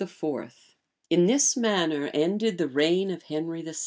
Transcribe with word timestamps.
[]In 1.11 1.27
this 1.27 1.55
manner 1.55 2.09
ended 2.11 2.57
the 2.57 2.67
reign 2.67 3.11
of 3.11 3.21
Henry 3.21 3.61
VI. 3.61 3.73